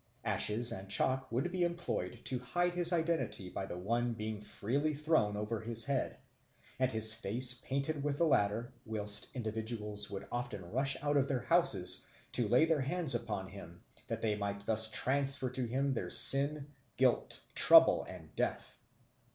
Ashes 0.25 0.71
and 0.71 0.89
chalk 0.89 1.31
would 1.31 1.51
be 1.51 1.61
employed 1.63 2.21
to 2.25 2.39
hide 2.39 2.73
his 2.73 2.91
identity 2.91 3.49
by 3.51 3.67
the 3.67 3.77
one 3.77 4.13
being 4.13 4.41
freely 4.41 4.95
thrown 4.95 5.37
over 5.37 5.61
his 5.61 5.85
head, 5.85 6.17
and 6.79 6.89
his 6.91 7.13
face 7.13 7.53
painted 7.63 8.03
with 8.03 8.17
the 8.17 8.25
latter, 8.25 8.73
whilst 8.83 9.29
individuals 9.35 10.09
would 10.09 10.27
often 10.31 10.65
rush 10.71 10.97
out 11.03 11.17
of 11.17 11.27
their 11.27 11.41
houses 11.43 12.03
to 12.31 12.47
lay 12.47 12.65
their 12.65 12.81
hands 12.81 13.13
upon 13.13 13.47
him 13.49 13.83
that 14.07 14.23
they 14.23 14.33
might 14.35 14.65
thus 14.65 14.89
transfer 14.89 15.51
to 15.51 15.65
him 15.67 15.93
their 15.93 16.09
sin, 16.09 16.73
guilt, 16.97 17.39
trouble, 17.53 18.03
and 18.05 18.35
death." 18.35 18.79